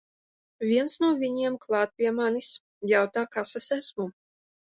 [0.69, 2.49] Viens no viņiem klāt pie manis,
[2.93, 4.09] jautā kas es esmu.